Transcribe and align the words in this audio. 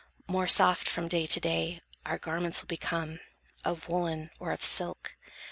More 0.25 0.47
soft, 0.47 0.89
from 0.89 1.07
day 1.09 1.27
to 1.27 1.39
day, 1.39 1.79
our 2.07 2.17
garments 2.17 2.63
will 2.63 2.67
Become, 2.67 3.19
of 3.63 3.87
woollen 3.87 4.31
or 4.39 4.51
of 4.51 4.63
silk. 4.63 5.15